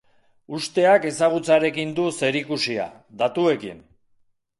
[0.59, 2.87] Usteak ezagutzarekin du zerikusia,
[3.21, 3.85] datuekin.